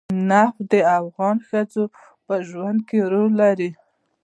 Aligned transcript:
نفت 0.29 0.59
د 0.71 0.73
افغان 0.99 1.37
ښځو 1.47 1.83
په 2.25 2.35
ژوند 2.47 2.79
کې 2.87 2.97
رول 3.11 3.31
لري. 3.41 3.69